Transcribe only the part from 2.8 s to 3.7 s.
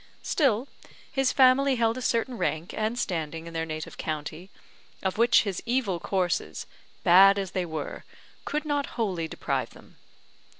standing in their